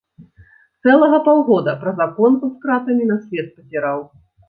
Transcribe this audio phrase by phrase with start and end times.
[0.83, 3.99] Цэлага паўгода праз аконца з кратамі на свет пазіраў.